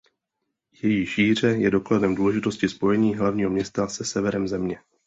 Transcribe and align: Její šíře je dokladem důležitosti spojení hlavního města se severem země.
Její 0.81 1.05
šíře 1.05 1.47
je 1.47 1.71
dokladem 1.71 2.15
důležitosti 2.15 2.69
spojení 2.69 3.15
hlavního 3.15 3.49
města 3.49 3.87
se 3.87 4.05
severem 4.05 4.47
země. 4.47 4.79